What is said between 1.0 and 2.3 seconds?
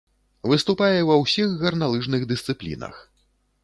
ва ўсіх гарналыжных